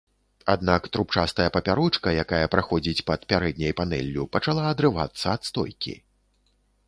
Аднак, 0.51 0.85
трубчастая 0.95 1.45
папярочка, 1.57 2.13
якая 2.23 2.41
праходзіць 2.55 3.05
пад 3.11 3.27
пярэдняй 3.33 3.73
панэллю, 3.81 4.23
пачала 4.37 4.63
адрывацца 4.73 5.25
ад 5.35 5.41
стойкі. 5.51 5.93